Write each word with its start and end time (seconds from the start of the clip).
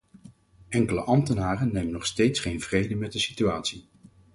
Enkele 0.69 1.01
ambtenaren 1.03 1.71
nemen 1.73 1.91
nog 1.91 2.05
steeds 2.05 2.39
geen 2.39 2.61
vrede 2.61 2.95
met 2.95 3.11
de 3.11 3.19
situatie. 3.19 3.85